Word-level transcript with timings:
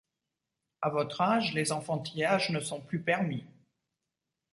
À 0.81 0.89
votre 0.89 1.21
âge, 1.21 1.53
les 1.53 1.71
enfantillages 1.71 2.49
ne 2.49 2.59
sont 2.59 2.81
plus 2.81 3.03
permis... 3.03 3.45